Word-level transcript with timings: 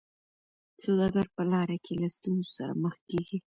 سوداګر 0.83 1.25
په 1.35 1.43
لاره 1.51 1.77
کي 1.85 1.93
له 2.01 2.07
ستونزو 2.15 2.51
سره 2.57 2.73
مخ 2.83 2.95
کیږي. 3.09 3.37